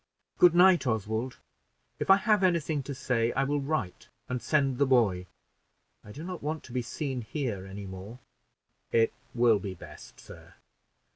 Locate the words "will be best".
9.35-10.19